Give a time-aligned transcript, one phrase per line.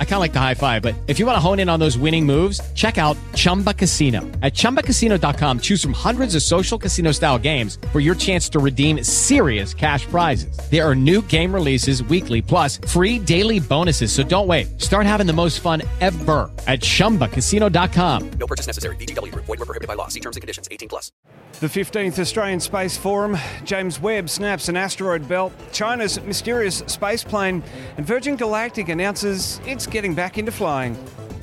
[0.00, 1.78] I kind of like the high five, but if you want to hone in on
[1.78, 4.20] those winning moves, check out Chumba Casino.
[4.42, 9.04] At ChumbaCasino.com, choose from hundreds of social casino style games for your chance to redeem
[9.04, 10.58] serious cash prizes.
[10.70, 14.10] There are new game releases weekly, plus free daily bonuses.
[14.12, 14.80] So don't wait.
[14.80, 18.30] Start having the most fun ever at ChumbaCasino.com.
[18.30, 18.96] No purchase necessary.
[18.96, 19.44] VGW Group.
[19.44, 20.08] Void were prohibited by law.
[20.08, 20.66] See terms and conditions.
[20.70, 21.12] 18 plus.
[21.58, 27.62] The 15th Australian Space Forum, James Webb snaps an asteroid belt, China's mysterious space plane,
[27.96, 30.96] and Virgin Galactic announces it's getting back into flying.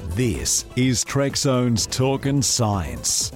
[0.09, 3.31] This is Trek Zone's Talkin' Science.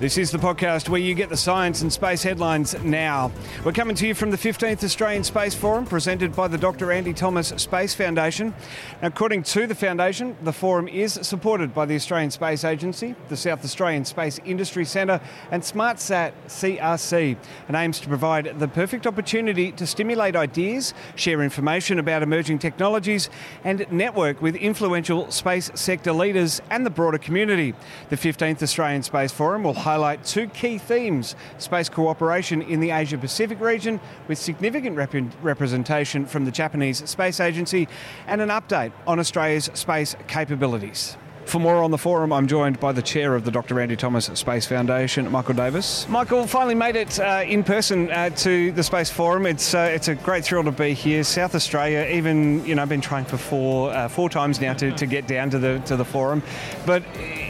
[0.00, 3.32] This is the podcast where you get the science and space headlines now.
[3.64, 6.92] We're coming to you from the 15th Australian Space Forum, presented by the Dr.
[6.92, 8.54] Andy Thomas Space Foundation.
[9.02, 13.64] According to the Foundation, the forum is supported by the Australian Space Agency, the South
[13.64, 19.84] Australian Space Industry Centre, and SmartSat CRC, and aims to provide the perfect opportunity to
[19.84, 23.30] stimulate ideas, share information about emerging technologies,
[23.64, 27.74] and network with influential space sector leaders and the broader community.
[28.10, 33.16] The 15th Australian Space Forum will highlight two key themes space cooperation in the Asia
[33.16, 37.88] Pacific region, with significant rep- representation from the Japanese Space Agency,
[38.26, 41.16] and an update on Australia's space capabilities.
[41.48, 43.80] For more on the forum, I'm joined by the chair of the Dr.
[43.80, 46.06] Andy Thomas Space Foundation, Michael Davis.
[46.06, 49.46] Michael finally made it uh, in person uh, to the Space Forum.
[49.46, 51.24] It's uh, it's a great thrill to be here.
[51.24, 54.92] South Australia, even you know, I've been trying for four uh, four times now to,
[54.92, 56.42] to get down to the to the forum,
[56.84, 57.02] but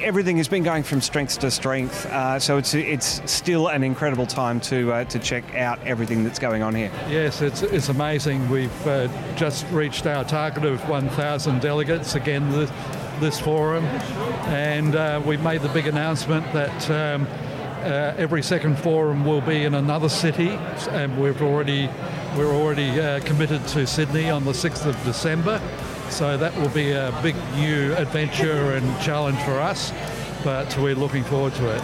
[0.02, 2.06] everything has been going from strength to strength.
[2.06, 6.38] Uh, so it's it's still an incredible time to uh, to check out everything that's
[6.38, 6.90] going on here.
[7.08, 8.48] Yes, it's, it's amazing.
[8.48, 12.70] We've uh, just reached our target of 1,000 delegates again this,
[13.20, 13.84] this forum,
[14.46, 17.26] and uh, we've made the big announcement that um,
[17.82, 20.50] uh, every second forum will be in another city,
[20.90, 21.88] and we've already
[22.36, 25.60] we're already uh, committed to Sydney on the 6th of December.
[26.10, 29.92] So that will be a big new adventure and challenge for us,
[30.42, 31.82] but we're looking forward to it.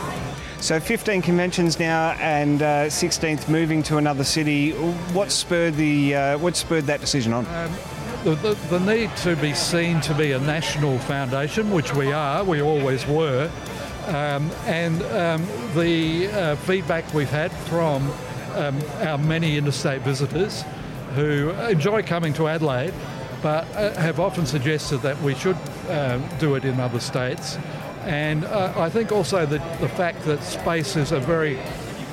[0.60, 4.72] So 15 conventions now, and uh, 16th moving to another city.
[5.12, 7.46] What spurred the uh, what spurred that decision on?
[7.46, 7.72] Um,
[8.24, 12.42] the, the, the need to be seen to be a national foundation, which we are,
[12.42, 13.50] we always were,
[14.06, 18.10] um, and um, the uh, feedback we've had from
[18.54, 20.64] um, our many interstate visitors
[21.14, 22.94] who enjoy coming to Adelaide
[23.44, 25.58] but uh, have often suggested that we should
[25.90, 27.58] uh, do it in other states.
[28.04, 31.58] And uh, I think also that the fact that space is a very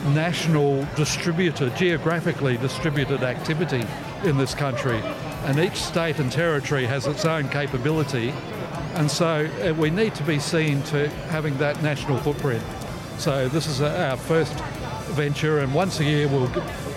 [0.08, 3.82] national distributed, geographically distributed activity
[4.26, 5.02] in this country,
[5.46, 8.34] and each state and territory has its own capability,
[8.96, 12.64] and so uh, we need to be seen to having that national footprint.
[13.20, 14.54] So this is a, our first
[15.16, 16.52] venture, and once a year we'll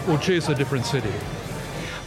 [0.08, 1.12] we'll choose a different city.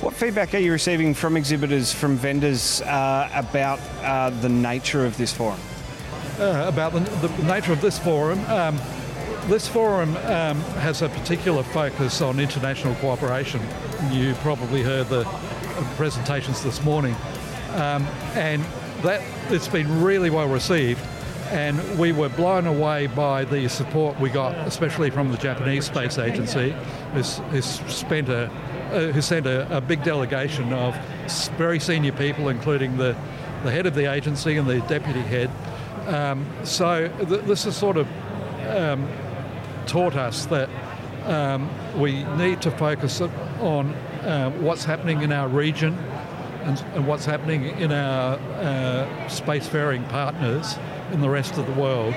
[0.02, 5.18] What feedback are you receiving from exhibitors, from vendors uh, about uh, the nature of
[5.18, 5.59] this forum?
[6.40, 8.40] Uh, about the, the, nature of this forum.
[8.46, 8.80] Um,
[9.47, 13.59] this forum um, has a particular focus on international cooperation.
[14.12, 15.24] You probably heard the
[15.96, 17.16] presentations this morning,
[17.72, 18.64] um, and
[19.02, 21.02] that it's been really well received.
[21.50, 26.19] And we were blown away by the support we got, especially from the Japanese Space
[26.19, 26.75] Agency,
[27.14, 28.52] who's, who's spent a,
[28.92, 30.96] uh, who sent a, a, big delegation of
[31.58, 33.16] very senior people, including the,
[33.64, 35.50] the head of the agency and the deputy head.
[36.08, 38.08] Um, so th- this has sort of
[38.68, 39.08] um,
[39.86, 40.70] taught us that
[41.26, 41.70] um,
[42.00, 45.94] we need to focus on uh, what's happening in our region
[46.64, 50.78] and, and what's happening in our uh, spacefaring partners
[51.11, 52.14] in the rest of the world.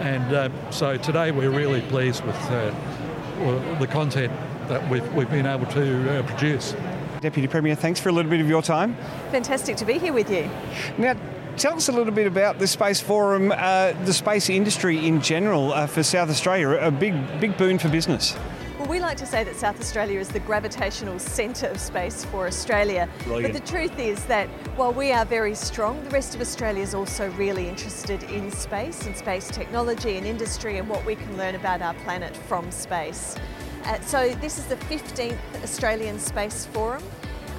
[0.00, 4.32] And uh, so today we're really pleased with uh, the content
[4.68, 6.74] that we've, we've been able to uh, produce.
[7.20, 8.96] Deputy Premier, thanks for a little bit of your time.
[9.30, 10.50] Fantastic to be here with you.
[10.98, 11.16] Now,
[11.56, 15.72] tell us a little bit about the Space Forum, uh, the space industry in general
[15.72, 18.36] uh, for South Australia, a big, big boon for business.
[18.78, 22.46] Well, we like to say that South Australia is the gravitational centre of space for
[22.46, 23.08] Australia.
[23.24, 23.54] Brilliant.
[23.54, 26.92] But the truth is that while we are very strong, the rest of Australia is
[26.92, 31.54] also really interested in space and space technology and industry and what we can learn
[31.54, 33.36] about our planet from space.
[33.84, 37.02] Uh, so, this is the 15th Australian Space Forum.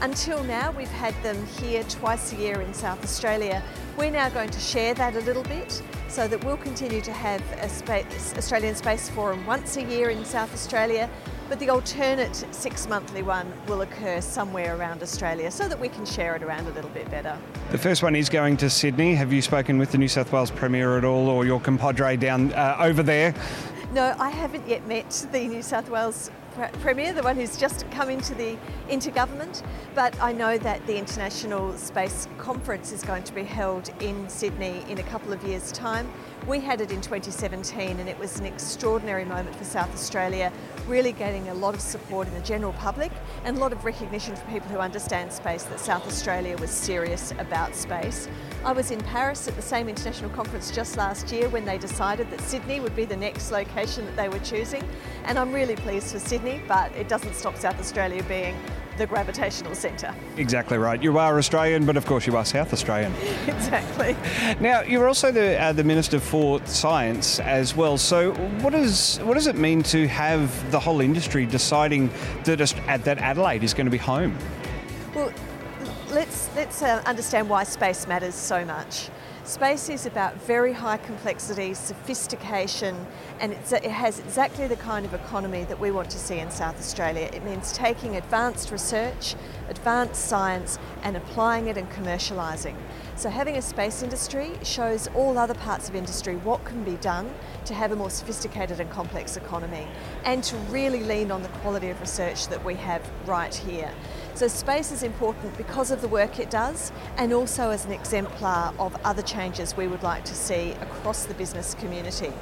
[0.02, 3.64] Until now, we've had them here twice a year in South Australia.
[3.96, 7.42] We're now going to share that a little bit so that we'll continue to have
[7.62, 11.10] a space, Australian Space Forum once a year in South Australia,
[11.48, 16.06] but the alternate six monthly one will occur somewhere around Australia so that we can
[16.06, 17.38] share it around a little bit better.
[17.72, 19.14] The first one is going to Sydney.
[19.16, 22.52] Have you spoken with the New South Wales Premier at all or your compadre down
[22.54, 23.36] uh, over there?
[23.96, 27.90] No, I haven't yet met the New South Wales Pre- Premier, the one who's just
[27.92, 28.58] come into the
[28.88, 29.62] intergovernment,
[29.94, 34.86] but I know that the International Space Conference is going to be held in Sydney
[34.88, 36.10] in a couple of years' time.
[36.48, 40.54] We had it in 2017 and it was an extraordinary moment for South Australia,
[40.88, 43.12] really getting a lot of support in the general public
[43.44, 47.34] and a lot of recognition from people who understand space that South Australia was serious
[47.40, 48.30] about space.
[48.64, 52.30] I was in Paris at the same international conference just last year when they decided
[52.30, 54.84] that Sydney would be the next location that they were choosing,
[55.26, 58.56] and I'm really pleased for Sydney, but it doesn't stop South Australia being
[58.98, 60.14] the gravitational centre.
[60.38, 61.02] Exactly right.
[61.02, 63.14] You are Australian, but of course you are South Australian.
[63.48, 64.16] exactly.
[64.60, 67.98] Now you're also the uh, the Minister for Science as well.
[67.98, 72.10] So what does what does it mean to have the whole industry deciding
[72.46, 72.60] that
[73.04, 74.38] that Adelaide is going to be home?
[75.14, 75.32] Well,
[76.12, 79.10] let's let's uh, understand why space matters so much.
[79.46, 83.06] Space is about very high complexity, sophistication,
[83.40, 86.80] and it has exactly the kind of economy that we want to see in South
[86.80, 87.30] Australia.
[87.32, 89.36] It means taking advanced research,
[89.70, 92.76] advanced science, and applying it and commercialising.
[93.18, 97.34] So having a space industry shows all other parts of industry what can be done
[97.64, 99.88] to have a more sophisticated and complex economy,
[100.26, 103.90] and to really lean on the quality of research that we have right here.
[104.34, 108.74] So space is important because of the work it does and also as an exemplar
[108.78, 112.34] of other changes we would like to see across the business community.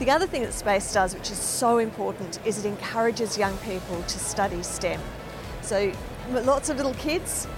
[0.00, 4.02] The other thing that space does, which is so important, is it encourages young people
[4.02, 5.00] to study STEM.
[5.62, 5.92] So
[6.30, 7.48] lots of little kids,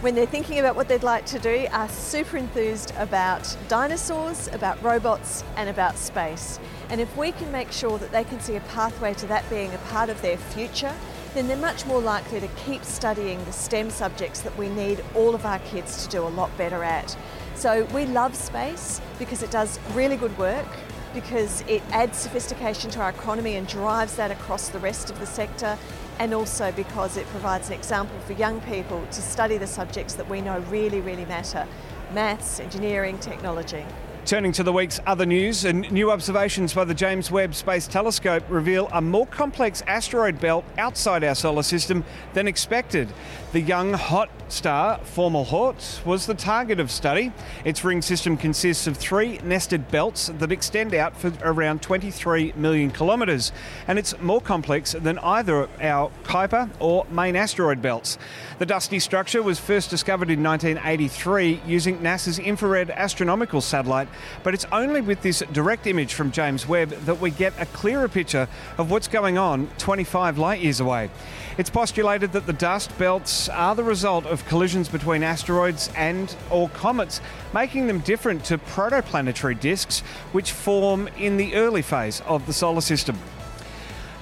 [0.00, 4.82] when they're thinking about what they'd like to do, are super enthused about dinosaurs, about
[4.82, 6.58] robots, and about space.
[6.88, 9.72] And if we can make sure that they can see a pathway to that being
[9.74, 10.94] a part of their future,
[11.34, 15.34] then they're much more likely to keep studying the STEM subjects that we need all
[15.34, 17.14] of our kids to do a lot better at.
[17.54, 20.66] So we love space because it does really good work,
[21.12, 25.26] because it adds sophistication to our economy and drives that across the rest of the
[25.26, 25.76] sector,
[26.20, 30.28] and also because it provides an example for young people to study the subjects that
[30.28, 31.66] we know really, really matter
[32.12, 33.84] maths, engineering, technology.
[34.26, 38.44] Turning to the week's other news, and new observations by the James Webb Space Telescope
[38.50, 43.08] reveal a more complex asteroid belt outside our solar system than expected.
[43.52, 47.32] The young hot star formal Fomalhaut was the target of study.
[47.64, 52.90] Its ring system consists of three nested belts that extend out for around 23 million
[52.90, 53.52] kilometres,
[53.88, 58.18] and it's more complex than either our Kuiper or main asteroid belts.
[58.58, 64.08] The dusty structure was first discovered in 1983 using NASA's infrared astronomical satellite
[64.42, 68.08] but it's only with this direct image from James Webb that we get a clearer
[68.08, 68.48] picture
[68.78, 71.10] of what's going on 25 light years away.
[71.58, 76.68] It's postulated that the dust belts are the result of collisions between asteroids and or
[76.70, 77.20] comets,
[77.52, 80.00] making them different to protoplanetary disks
[80.32, 83.18] which form in the early phase of the solar system.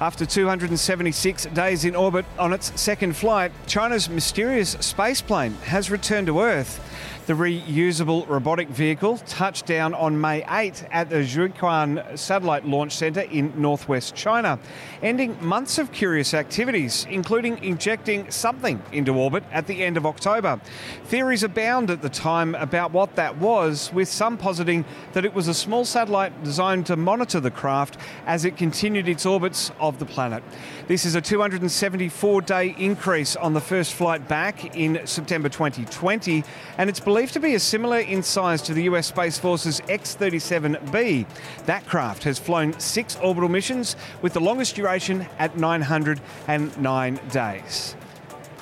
[0.01, 6.41] After 276 days in orbit on its second flight, China's mysterious spaceplane has returned to
[6.41, 6.81] Earth.
[7.27, 13.21] The reusable robotic vehicle touched down on May 8 at the Jiuquan Satellite Launch Center
[13.21, 14.59] in northwest China,
[15.03, 20.59] ending months of curious activities, including injecting something into orbit at the end of October.
[21.05, 25.49] Theories abound at the time about what that was, with some positing that it was
[25.49, 30.05] a small satellite designed to monitor the craft as it continued its orbits of the
[30.05, 30.43] planet.
[30.87, 36.45] This is a 274 day increase on the first flight back in September 2020,
[36.77, 40.17] and it's believed to be a similar in size to the US Space Force's X
[40.17, 41.27] 37B.
[41.67, 47.97] That craft has flown six orbital missions with the longest duration at 909 days.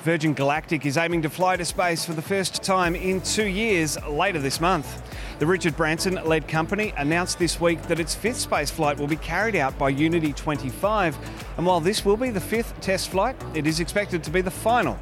[0.07, 4.01] Virgin Galactic is aiming to fly to space for the first time in two years
[4.07, 5.01] later this month.
[5.39, 9.17] The Richard Branson led company announced this week that its fifth space flight will be
[9.17, 11.17] carried out by Unity 25.
[11.57, 14.49] And while this will be the fifth test flight, it is expected to be the
[14.49, 14.97] final.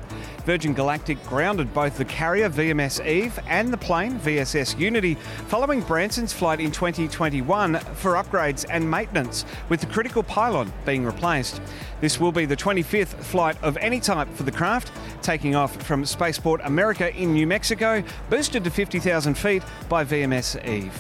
[0.46, 5.16] Virgin Galactic grounded both the carrier VMS Eve and the plane VSS Unity
[5.48, 11.62] following Branson's flight in 2021 for upgrades and maintenance, with the critical pylon being replaced.
[12.00, 14.92] This will be the 25th flight of any type for the craft,
[15.24, 20.94] taking off from Spaceport America in New Mexico, boosted to 50,000 feet by VMS Eve.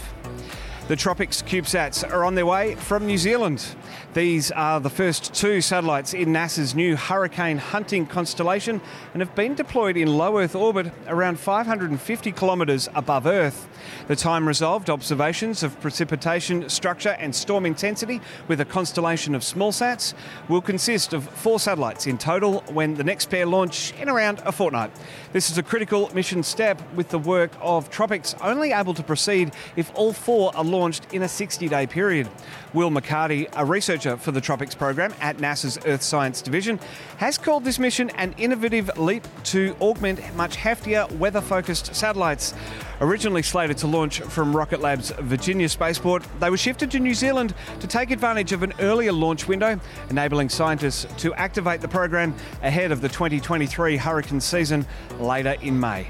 [0.87, 3.75] The Tropics CubeSats are on their way from New Zealand.
[4.15, 8.79] These are the first two satellites in NASA's new Hurricane Hunting constellation
[9.11, 13.67] and have been deployed in low Earth orbit around 550 kilometres above Earth.
[14.07, 19.73] The time resolved observations of precipitation, structure, and storm intensity with a constellation of small
[19.73, 20.13] sats
[20.47, 24.53] will consist of four satellites in total when the next pair launch in around a
[24.53, 24.91] fortnight.
[25.33, 29.51] This is a critical mission step with the work of Tropics only able to proceed
[29.75, 32.29] if all four are launched in a 60 day period.
[32.73, 36.79] Will McCarty, a researcher for the Tropics program at NASA's Earth Science Division,
[37.17, 42.53] has called this mission an innovative leap to augment much heftier weather focused satellites.
[43.01, 47.53] Originally slated to launch from Rocket Lab's Virginia spaceport, they were shifted to New Zealand
[47.79, 52.91] to take advantage of an earlier launch window, enabling scientists to activate the program ahead
[52.91, 54.85] of the 2023 hurricane season
[55.19, 56.07] later in May.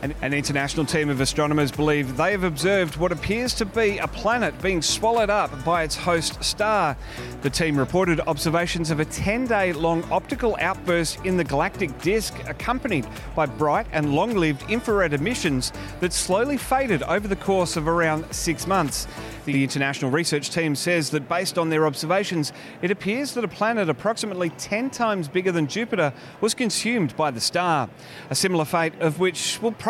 [0.00, 4.06] An, an, international team of astronomers believe they have observed what appears to be a
[4.06, 6.96] planet being swallowed up by its host star.
[7.42, 12.32] The team reported observations of a 10 day long optical outburst in the galactic disk,
[12.46, 17.88] accompanied by bright and long lived infrared emissions that slowly faded over the course of
[17.88, 19.08] around six months.
[19.46, 22.52] The international research team says that based on their observations,
[22.82, 26.12] it appears that a planet approximately 10 times bigger than Jupiter
[26.42, 27.88] was consumed by the star.
[28.28, 29.87] A similar fate of which will probably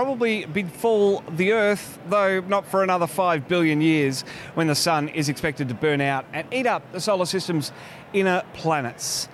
[0.53, 4.23] befall the Earth, though not for another 5 billion years,
[4.55, 7.73] when the Sun is expected to burn out and eat up the solar system's
[8.13, 9.29] inner planets.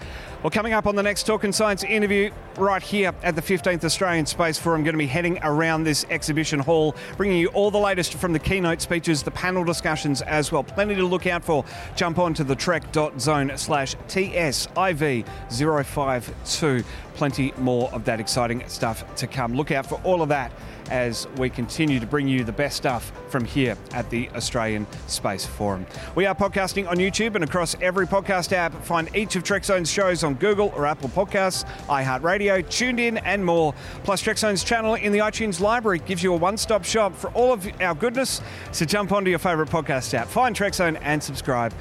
[0.44, 4.26] Well, coming up on the next Talking Science interview, right here at the 15th Australian
[4.26, 7.78] Space Forum, I'm going to be heading around this exhibition hall, bringing you all the
[7.78, 10.62] latest from the keynote speeches, the panel discussions as well.
[10.62, 11.64] Plenty to look out for.
[11.96, 16.84] Jump on to the trek.zone slash TSIV052.
[17.14, 19.54] Plenty more of that exciting stuff to come.
[19.54, 20.52] Look out for all of that
[20.90, 25.44] as we continue to bring you the best stuff from here at the Australian Space
[25.44, 25.86] Forum.
[26.14, 28.74] We are podcasting on YouTube and across every podcast app.
[28.84, 33.74] Find each of TrekZone's shows on Google or Apple Podcasts, iHeartRadio, TuneIn, and more.
[34.04, 37.52] Plus, TrekZone's channel in the iTunes library gives you a one stop shop for all
[37.52, 38.40] of our goodness.
[38.72, 41.72] So jump onto your favourite podcast app, find TrekZone, and subscribe.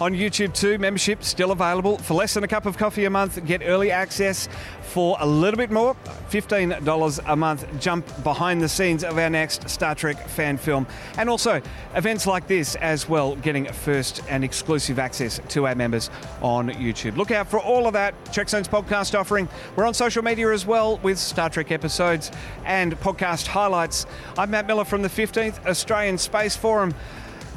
[0.00, 3.44] On YouTube too, membership still available for less than a cup of coffee a month.
[3.44, 4.48] Get early access
[4.80, 5.96] for a little bit more,
[6.30, 7.66] $15 a month.
[7.80, 10.86] Jump behind the scenes of our next Star Trek fan film.
[11.16, 11.60] And also
[11.96, 16.10] events like this as well, getting first and exclusive access to our members
[16.42, 17.16] on YouTube.
[17.16, 18.14] Look out for all of that.
[18.26, 19.48] TrekZone's podcast offering.
[19.74, 22.30] We're on social media as well with Star Trek episodes
[22.64, 24.06] and podcast highlights.
[24.38, 26.94] I'm Matt Miller from the 15th Australian Space Forum.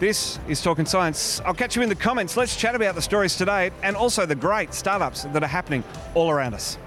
[0.02, 1.42] This is Talking Science.
[1.46, 2.36] I'll catch you in the comments.
[2.36, 5.84] Let's chat about the stories today and also the great startups that are happening
[6.16, 6.80] all around us.